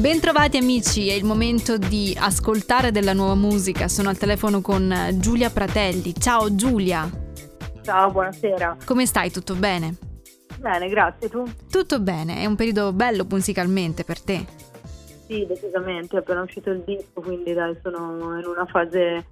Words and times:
Bentrovati 0.00 0.56
amici, 0.56 1.10
è 1.10 1.12
il 1.12 1.24
momento 1.24 1.76
di 1.76 2.16
ascoltare 2.18 2.90
della 2.90 3.12
nuova 3.12 3.34
musica. 3.34 3.86
Sono 3.86 4.08
al 4.08 4.16
telefono 4.16 4.62
con 4.62 4.90
Giulia 5.18 5.50
Pratelli. 5.50 6.14
Ciao 6.18 6.54
Giulia. 6.54 7.06
Ciao, 7.82 8.10
buonasera. 8.10 8.78
Come 8.86 9.04
stai? 9.04 9.30
Tutto 9.30 9.54
bene? 9.56 9.96
Bene, 10.58 10.88
grazie. 10.88 11.28
Tu? 11.28 11.44
Tutto 11.70 12.00
bene, 12.00 12.36
è 12.36 12.46
un 12.46 12.56
periodo 12.56 12.94
bello 12.94 13.26
musicalmente 13.28 14.02
per 14.02 14.22
te. 14.22 14.42
Sì, 15.26 15.44
decisamente, 15.46 16.16
è 16.16 16.20
appena 16.20 16.40
uscito 16.40 16.70
il 16.70 16.82
disco, 16.82 17.20
quindi 17.20 17.52
dai, 17.52 17.76
sono 17.82 18.38
in 18.38 18.46
una 18.46 18.64
fase 18.64 19.26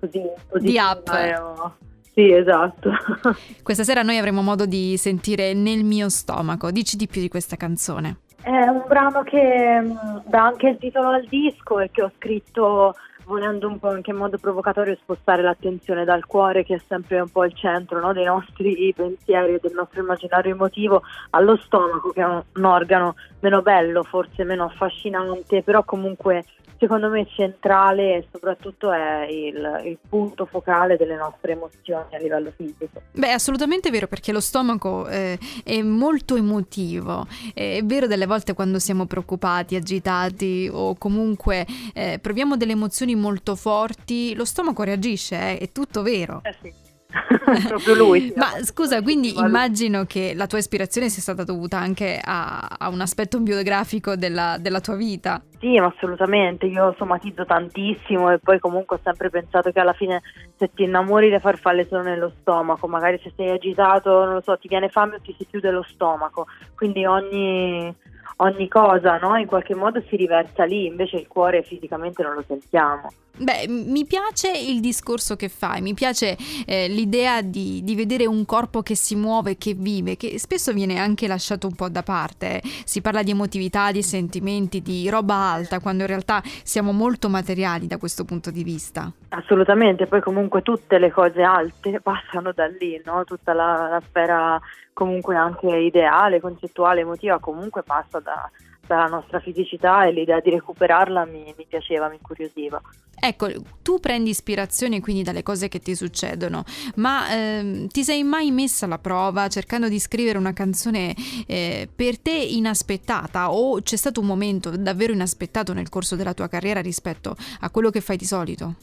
così 0.00 0.22
di 0.60 0.78
up. 0.78 1.06
Ho... 1.38 1.76
Sì, 2.14 2.32
esatto. 2.32 2.90
Questa 3.62 3.84
sera 3.84 4.00
noi 4.00 4.16
avremo 4.16 4.40
modo 4.40 4.64
di 4.64 4.96
sentire 4.96 5.52
Nel 5.52 5.84
mio 5.84 6.08
stomaco. 6.08 6.70
Dici 6.70 6.96
di 6.96 7.08
più 7.08 7.20
di 7.20 7.28
questa 7.28 7.56
canzone. 7.56 8.20
È 8.44 8.68
un 8.68 8.84
brano 8.86 9.22
che 9.22 9.80
mm, 9.80 10.18
dà 10.26 10.44
anche 10.44 10.68
il 10.68 10.76
titolo 10.76 11.08
al 11.08 11.24
disco 11.28 11.80
e 11.80 11.90
che 11.90 12.02
ho 12.02 12.12
scritto 12.16 12.94
volendo 13.26 13.68
un 13.68 13.78
po' 13.78 13.94
in 13.94 14.02
che 14.02 14.12
modo 14.12 14.38
provocatorio 14.38 14.96
spostare 15.00 15.42
l'attenzione 15.42 16.04
dal 16.04 16.26
cuore 16.26 16.64
che 16.64 16.76
è 16.76 16.80
sempre 16.86 17.20
un 17.20 17.28
po' 17.28 17.44
il 17.44 17.54
centro 17.54 18.00
no, 18.00 18.12
dei 18.12 18.24
nostri 18.24 18.92
pensieri 18.96 19.54
e 19.54 19.60
del 19.60 19.74
nostro 19.74 20.00
immaginario 20.00 20.52
emotivo 20.52 21.02
allo 21.30 21.56
stomaco 21.56 22.10
che 22.10 22.20
è 22.20 22.26
un, 22.26 22.42
un 22.54 22.64
organo 22.64 23.14
meno 23.40 23.62
bello, 23.62 24.02
forse 24.02 24.44
meno 24.44 24.64
affascinante, 24.64 25.62
però 25.62 25.84
comunque 25.84 26.44
secondo 26.78 27.08
me 27.08 27.26
centrale 27.34 28.16
e 28.16 28.26
soprattutto 28.30 28.92
è 28.92 29.26
il, 29.26 29.82
il, 29.84 29.98
punto 30.06 30.44
focale 30.44 30.96
delle 30.96 31.16
nostre 31.16 31.52
emozioni 31.52 32.14
a 32.14 32.18
livello 32.18 32.52
fisico. 32.54 33.00
Beh, 33.12 33.32
assolutamente 33.32 33.90
vero 33.90 34.06
perché 34.06 34.32
lo 34.32 34.40
stomaco 34.40 35.06
eh, 35.08 35.38
è 35.64 35.80
molto 35.82 36.36
emotivo. 36.36 37.26
È 37.52 37.80
vero 37.82 38.06
delle 38.06 38.26
volte 38.26 38.52
quando 38.54 38.78
siamo 38.78 39.06
preoccupati, 39.06 39.76
agitati 39.76 40.68
o 40.72 40.94
comunque 40.96 41.66
eh, 41.94 42.18
proviamo 42.20 42.56
delle 42.56 42.72
emozioni 42.72 43.13
molto 43.14 43.56
forti, 43.56 44.34
lo 44.34 44.44
stomaco 44.44 44.82
reagisce, 44.82 45.36
eh, 45.36 45.58
è 45.58 45.72
tutto 45.72 46.02
vero. 46.02 46.40
Eh 46.44 46.54
sì. 46.60 46.84
proprio 47.68 47.94
lui. 47.94 48.32
Ma 48.36 48.62
scusa, 48.62 49.02
quindi 49.02 49.38
immagino 49.38 50.04
che 50.04 50.32
la 50.34 50.46
tua 50.46 50.58
ispirazione 50.58 51.08
sia 51.08 51.22
stata 51.22 51.44
dovuta 51.44 51.78
anche 51.78 52.20
a, 52.22 52.76
a 52.78 52.88
un 52.88 53.00
aspetto 53.00 53.40
biografico 53.40 54.16
della, 54.16 54.56
della, 54.58 54.80
tua 54.80 54.96
vita. 54.96 55.42
Sì, 55.58 55.76
assolutamente. 55.76 56.66
Io 56.66 56.94
somatizzo 56.98 57.44
tantissimo 57.44 58.32
e 58.32 58.38
poi 58.38 58.58
comunque 58.58 58.96
ho 58.96 59.00
sempre 59.02 59.30
pensato 59.30 59.70
che 59.70 59.80
alla 59.80 59.92
fine 59.92 60.22
se 60.56 60.70
ti 60.74 60.84
innamori 60.84 61.30
le 61.30 61.40
farfalle 61.40 61.86
sono 61.86 62.02
nello 62.02 62.32
stomaco, 62.40 62.88
magari 62.88 63.20
se 63.22 63.32
sei 63.36 63.50
agitato, 63.50 64.24
non 64.24 64.34
lo 64.34 64.42
so, 64.42 64.58
ti 64.58 64.68
viene 64.68 64.88
fame 64.88 65.16
o 65.16 65.20
ti 65.20 65.34
si 65.38 65.46
chiude 65.46 65.70
lo 65.70 65.82
stomaco. 65.82 66.46
Quindi 66.74 67.04
ogni 67.04 67.94
ogni 68.36 68.68
cosa 68.68 69.18
no? 69.18 69.36
in 69.36 69.46
qualche 69.46 69.74
modo 69.74 70.02
si 70.08 70.16
riversa 70.16 70.64
lì, 70.64 70.86
invece 70.86 71.16
il 71.16 71.28
cuore 71.28 71.62
fisicamente 71.62 72.22
non 72.22 72.34
lo 72.34 72.44
sentiamo. 72.46 73.12
Beh, 73.36 73.66
mi 73.66 74.06
piace 74.06 74.48
il 74.52 74.78
discorso 74.78 75.34
che 75.34 75.48
fai, 75.48 75.80
mi 75.80 75.92
piace 75.92 76.36
eh, 76.66 76.86
l'idea 76.86 77.42
di, 77.42 77.80
di, 77.82 77.96
vedere 77.96 78.26
un 78.26 78.44
corpo 78.46 78.80
che 78.82 78.94
si 78.94 79.16
muove, 79.16 79.56
che 79.56 79.74
vive, 79.74 80.16
che 80.16 80.38
spesso 80.38 80.72
viene 80.72 80.98
anche 80.98 81.26
lasciato 81.26 81.66
un 81.66 81.74
po' 81.74 81.88
da 81.88 82.04
parte. 82.04 82.60
Si 82.62 83.00
parla 83.00 83.24
di 83.24 83.32
emotività, 83.32 83.90
di 83.90 84.04
sentimenti, 84.04 84.82
di 84.82 85.08
roba 85.08 85.34
alta, 85.34 85.80
quando 85.80 86.02
in 86.02 86.08
realtà 86.08 86.42
siamo 86.62 86.92
molto 86.92 87.28
materiali 87.28 87.88
da 87.88 87.98
questo 87.98 88.24
punto 88.24 88.52
di 88.52 88.62
vista. 88.62 89.10
Assolutamente, 89.30 90.06
poi 90.06 90.20
comunque 90.20 90.62
tutte 90.62 90.98
le 90.98 91.10
cose 91.10 91.42
alte 91.42 91.98
passano 92.00 92.52
da 92.52 92.66
lì, 92.66 93.02
no? 93.04 93.24
tutta 93.24 93.52
la, 93.52 93.88
la 93.90 94.02
sfera 94.06 94.60
comunque 94.94 95.36
anche 95.36 95.66
ideale, 95.66 96.40
concettuale, 96.40 97.00
emotiva, 97.00 97.38
comunque 97.38 97.82
passa 97.82 98.20
da, 98.20 98.50
dalla 98.86 99.06
nostra 99.06 99.40
fisicità 99.40 100.04
e 100.04 100.12
l'idea 100.12 100.40
di 100.40 100.50
recuperarla 100.50 101.26
mi, 101.26 101.52
mi, 101.56 101.66
piaceva, 101.68 102.08
mi 102.08 102.14
incuriosiva. 102.14 102.80
Ecco, 103.18 103.48
tu 103.82 104.00
prendi 104.00 104.30
ispirazione 104.30 105.00
quindi 105.00 105.22
dalle 105.22 105.42
cose 105.42 105.68
che 105.68 105.80
ti 105.80 105.94
succedono, 105.94 106.64
ma 106.96 107.30
eh, 107.30 107.86
ti 107.90 108.04
sei 108.04 108.22
mai 108.22 108.50
messa 108.50 108.86
alla 108.86 108.98
prova 108.98 109.48
cercando 109.48 109.88
di 109.88 109.98
scrivere 109.98 110.38
una 110.38 110.52
canzone 110.52 111.14
eh, 111.46 111.88
per 111.94 112.18
te 112.18 112.32
inaspettata 112.32 113.52
o 113.52 113.80
c'è 113.80 113.96
stato 113.96 114.20
un 114.20 114.26
momento 114.26 114.70
davvero 114.70 115.12
inaspettato 115.12 115.72
nel 115.72 115.88
corso 115.88 116.16
della 116.16 116.34
tua 116.34 116.48
carriera 116.48 116.80
rispetto 116.80 117.34
a 117.60 117.70
quello 117.70 117.90
che 117.90 118.00
fai 118.00 118.16
di 118.16 118.26
solito? 118.26 118.74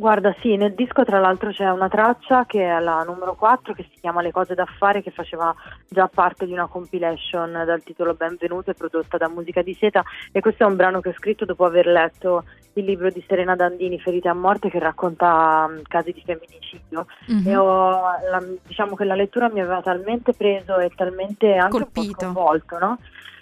Guarda, 0.00 0.34
sì, 0.40 0.56
nel 0.56 0.72
disco 0.72 1.04
tra 1.04 1.18
l'altro 1.18 1.50
c'è 1.50 1.70
una 1.70 1.90
traccia 1.90 2.46
che 2.46 2.64
è 2.64 2.80
la 2.80 3.02
numero 3.02 3.34
4 3.34 3.74
che 3.74 3.82
si 3.92 4.00
chiama 4.00 4.22
Le 4.22 4.32
cose 4.32 4.54
da 4.54 4.64
fare 4.64 5.02
che 5.02 5.10
faceva 5.10 5.54
già 5.90 6.08
parte 6.08 6.46
di 6.46 6.52
una 6.52 6.68
compilation 6.68 7.52
dal 7.66 7.82
titolo 7.82 8.14
Benvenute 8.14 8.72
prodotta 8.72 9.18
da 9.18 9.28
Musica 9.28 9.60
di 9.60 9.76
Seta 9.78 10.02
e 10.32 10.40
questo 10.40 10.62
è 10.62 10.66
un 10.66 10.76
brano 10.76 11.02
che 11.02 11.10
ho 11.10 11.12
scritto 11.12 11.44
dopo 11.44 11.66
aver 11.66 11.84
letto 11.84 12.44
il 12.74 12.86
libro 12.86 13.10
di 13.10 13.22
Serena 13.28 13.54
Dandini 13.54 14.00
Ferite 14.00 14.28
a 14.28 14.32
morte 14.32 14.70
che 14.70 14.78
racconta 14.78 15.66
um, 15.68 15.82
casi 15.86 16.12
di 16.12 16.22
femminicidio 16.24 17.06
mm-hmm. 17.30 17.46
e 17.46 17.56
ho, 17.56 18.00
la, 18.30 18.42
diciamo 18.66 18.96
che 18.96 19.04
la 19.04 19.14
lettura 19.14 19.50
mi 19.50 19.60
aveva 19.60 19.82
talmente 19.82 20.32
preso 20.32 20.78
e 20.78 20.90
talmente 20.96 21.56
anche 21.56 21.76
Colpito. 21.76 22.00
un 22.00 22.12
po' 22.14 22.20
sconvolto, 22.20 22.78
no? 22.78 22.98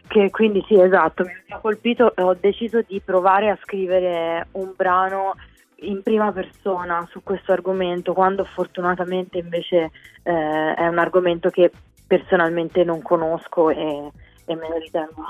Che 0.08 0.30
quindi 0.30 0.64
sì, 0.66 0.74
esatto, 0.74 1.22
mi 1.22 1.32
ha 1.50 1.58
colpito 1.58 2.16
e 2.16 2.22
ho 2.22 2.34
deciso 2.34 2.80
di 2.84 3.00
provare 3.04 3.48
a 3.48 3.58
scrivere 3.62 4.48
un 4.52 4.72
brano 4.74 5.34
in 5.80 6.02
prima 6.02 6.32
persona 6.32 7.06
su 7.10 7.22
questo 7.22 7.52
argomento, 7.52 8.12
quando 8.12 8.44
fortunatamente 8.44 9.38
invece 9.38 9.90
eh, 10.22 10.74
è 10.74 10.86
un 10.86 10.98
argomento 10.98 11.50
che 11.50 11.70
personalmente 12.06 12.84
non 12.84 13.02
conosco 13.02 13.70
e, 13.70 14.10
e 14.44 14.54
me 14.54 14.68
ne 14.68 14.78
ritengo 14.78 15.24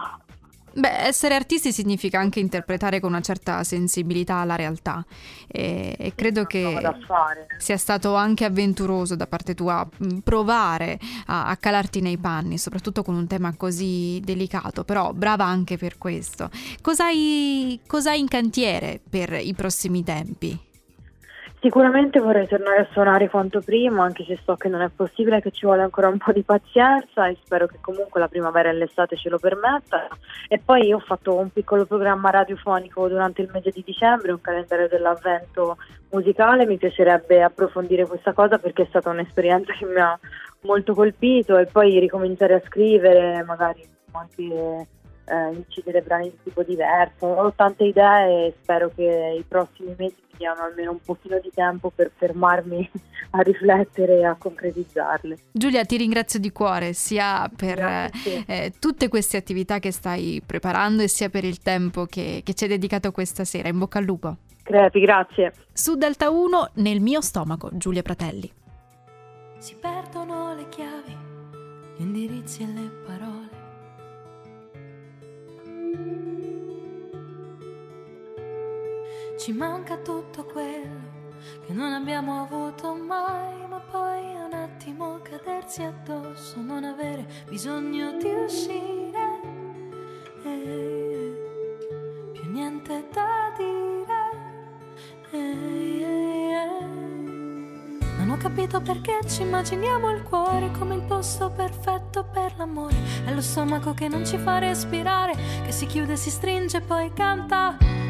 Beh, 0.79 1.07
essere 1.07 1.35
artisti 1.35 1.73
significa 1.73 2.21
anche 2.21 2.39
interpretare 2.39 3.01
con 3.01 3.11
una 3.11 3.21
certa 3.21 3.65
sensibilità 3.65 4.45
la 4.45 4.55
realtà 4.55 5.05
e, 5.49 5.97
e 5.99 6.15
credo 6.15 6.45
che 6.45 6.81
sia 7.59 7.77
stato 7.77 8.15
anche 8.15 8.45
avventuroso 8.45 9.17
da 9.17 9.27
parte 9.27 9.57
tua 9.57 9.85
provare 10.23 11.01
a, 11.27 11.47
a, 11.47 11.57
calarti 11.57 12.01
nei 12.01 12.17
panni, 12.17 12.59
soprattutto 12.59 13.03
con 13.03 13.17
un 13.17 13.27
tema 13.27 13.57
così 13.57 14.21
delicato, 14.23 14.85
però 14.85 15.13
brava 15.13 15.45
anche 15.45 15.77
per 15.77 15.99
questo. 15.99 16.49
Cos'hai, 16.81 17.81
cos'hai 17.85 18.21
in 18.21 18.29
cantiere 18.29 19.01
per 19.11 19.33
i 19.33 19.55
prossimi 19.55 20.05
tempi? 20.05 20.67
Sicuramente 21.61 22.21
vorrei 22.21 22.47
tornare 22.47 22.83
a 22.83 22.89
suonare 22.93 23.29
quanto 23.29 23.61
prima, 23.61 24.05
anche 24.05 24.25
se 24.25 24.39
so 24.45 24.55
che 24.55 24.69
non 24.69 24.81
è 24.81 24.89
possibile, 24.95 25.41
che 25.41 25.51
ci 25.51 25.67
vuole 25.67 25.83
ancora 25.83 26.07
un 26.07 26.17
po' 26.17 26.31
di 26.31 26.45
pazienza 26.45 27.27
e 27.27 27.37
spero 27.43 27.67
che 27.67 27.79
comunque 27.81 28.21
la 28.21 28.29
primavera 28.29 28.69
e 28.69 28.75
l'estate 28.75 29.17
ce 29.17 29.29
lo 29.29 29.41
permettano. 29.41 30.09
E 30.47 30.61
poi 30.65 30.93
ho 30.93 31.01
fatto 31.01 31.35
un 31.37 31.51
piccolo 31.51 31.85
programma 31.85 32.31
radiofonico 32.31 33.09
durante 33.09 33.43
il 33.43 33.51
mese 33.53 33.71
di 33.71 33.83
dicembre, 33.85 34.31
un 34.31 34.41
calendario 34.41 34.87
dell'avvento 34.87 35.79
musicale, 36.11 36.65
mi 36.65 36.77
piacerebbe 36.77 37.43
approfondire 37.43 38.07
questa 38.07 38.33
cosa 38.33 38.59
perché 38.59 38.83
è 38.83 38.87
stata 38.89 39.11
un'esperienza 39.11 39.73
che 39.73 39.85
mi 39.85 39.99
ha 39.99 40.17
molto 40.61 40.95
colpito 40.95 41.57
e 41.59 41.67
poi 41.67 41.99
ricominciare 41.99 42.55
a 42.55 42.63
scrivere, 42.65 43.43
magari 43.43 43.85
anche 44.13 44.87
eh, 45.29 45.55
incidere 45.55 46.03
brani 46.03 46.31
di 46.31 46.39
tipo 46.45 46.63
diverso. 46.63 47.27
Ho 47.27 47.53
tante 47.55 47.85
idee 47.85 48.47
e 48.47 48.55
spero 48.63 48.91
che 48.95 49.37
i 49.39 49.45
prossimi 49.47 49.95
mesi 49.97 50.17
mi 50.31 50.37
diano 50.39 50.63
almeno 50.63 50.93
un 50.93 51.01
pochino 51.01 51.39
di 51.41 51.51
tempo 51.55 51.91
per 51.95 52.11
fermarmi 52.17 52.91
a 53.31 53.41
riflettere 53.41 54.19
e 54.19 54.25
a 54.25 54.35
concretizzarle. 54.37 55.37
Giulia, 55.53 55.85
ti 55.85 55.97
ringrazio 55.97 56.39
di 56.39 56.51
cuore 56.51 56.93
sia 56.93 57.51
per 57.55 57.79
eh, 57.79 58.73
tutte 58.79 59.09
queste 59.09 59.37
attività 59.37 59.79
che 59.79 59.93
stai 59.93 60.43
preparando 60.45 61.03
e 61.03 61.09
sia 61.09 61.29
per 61.29 61.45
il 61.45 61.59
tempo 61.59 62.07
che, 62.07 62.41
che 62.45 62.55
ci 62.55 62.65
hai 62.65 62.71
dedicato 62.71 63.13
questa 63.13 63.45
sera. 63.45 63.69
In 63.69 63.79
bocca 63.79 63.99
al 63.99 64.05
lupo. 64.05 64.37
Crepi, 64.63 65.01
grazie. 65.01 65.53
Su 65.73 65.97
Delta 65.97 66.31
1, 66.31 66.71
nel 66.75 67.01
mio 67.01 67.21
stomaco, 67.21 67.71
Giulia 67.73 68.03
Pratelli. 68.03 68.53
Si 69.59 69.75
perdono 69.75 70.55
le 70.55 70.69
chiavi, 70.69 71.17
gli 71.97 72.03
indirizzi 72.03 72.63
e 72.63 72.67
le 72.67 72.91
parole 73.07 73.48
Ci 79.39 79.53
manca 79.53 79.97
tutto 79.99 80.45
quello 80.47 81.17
che 81.65 81.73
non 81.73 81.93
abbiamo 81.93 82.43
avuto 82.43 82.93
mai, 82.93 83.69
ma 83.69 83.79
poi 83.79 84.35
un 84.35 84.53
attimo 84.53 85.21
cadersi 85.23 85.85
addosso, 85.85 86.61
non 86.61 86.83
avere 86.83 87.25
bisogno 87.49 88.17
di 88.19 88.35
uscire. 88.35 89.41
Eh, 90.43 91.33
più 92.33 92.51
niente 92.51 93.07
da 93.13 93.53
dire. 93.57 94.17
Eh, 95.31 96.01
eh, 96.03 96.85
non 98.19 98.31
ho 98.31 98.37
capito 98.39 98.81
perché 98.81 99.21
ci 99.29 99.43
immaginiamo 99.43 100.11
il 100.11 100.25
cuore 100.25 100.73
come 100.77 100.97
il 100.97 101.03
posto 101.03 101.49
perfetto 101.53 102.25
per 102.25 102.55
l'amore. 102.57 102.97
È 103.25 103.33
lo 103.33 103.41
stomaco 103.41 103.95
che 103.95 104.09
non 104.09 104.27
ci 104.27 104.37
fa 104.37 104.59
respirare, 104.59 105.33
che 105.65 105.71
si 105.71 105.87
chiude, 105.87 106.17
si 106.17 106.29
stringe, 106.29 106.81
poi 106.81 107.13
canta. 107.13 108.08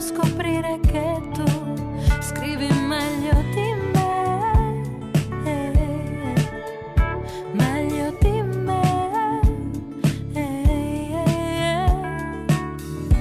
scoprire 0.00 0.80
che 0.80 1.20
tu 1.32 1.44
scrivi 2.20 2.68
meglio 2.72 3.34
di 3.52 3.74
me. 3.92 3.98
Meglio 7.52 8.16
di 8.18 8.42
me. 8.42 9.40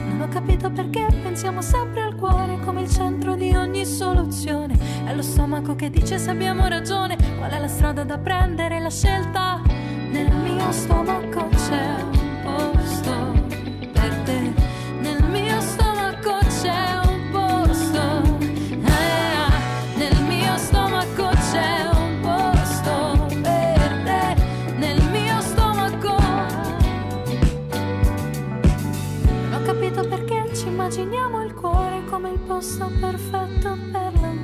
Non 0.08 0.22
ho 0.22 0.28
capito 0.30 0.72
perché 0.72 1.06
pensiamo 1.22 1.62
sempre 1.62 2.02
al 2.02 2.16
cuore 2.16 2.58
come 2.64 2.81
il 2.81 2.90
centro 2.90 3.36
di 3.36 3.54
ogni 3.54 3.86
soluzione. 3.86 4.78
È 5.06 5.14
lo 5.14 5.22
stomaco 5.22 5.76
che 5.76 5.90
dice 5.90 6.18
se 6.18 6.30
abbiamo 6.30 6.68
ragione, 6.68 7.18
qual 7.38 7.52
è 7.52 7.60
la 7.60 7.68
strada 7.68 8.04
da 8.04 8.18
prendere, 8.18 8.80
la 8.80 8.90
scelta. 8.90 9.62
Nel 10.12 10.31
mio 10.31 10.72
stomaco 10.72 11.50
c'è 11.50 11.96
un 12.02 12.74
posto 12.74 13.38
abbiamo 31.19 31.44
il 31.44 31.54
cuore 31.54 32.01
come 32.06 32.31
il 32.31 32.39
posto 32.39 32.89
perfetto 33.00 33.77
per 33.92 34.13
la 34.21 34.38